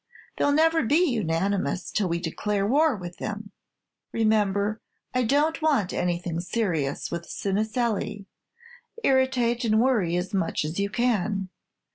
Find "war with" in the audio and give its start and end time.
2.65-3.17